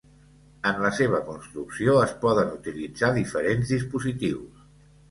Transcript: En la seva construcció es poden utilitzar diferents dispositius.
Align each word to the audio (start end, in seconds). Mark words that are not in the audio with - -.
En 0.69 0.79
la 0.85 0.89
seva 0.99 1.19
construcció 1.27 1.99
es 2.07 2.17
poden 2.25 2.53
utilitzar 2.59 3.13
diferents 3.21 3.79
dispositius. 3.79 4.69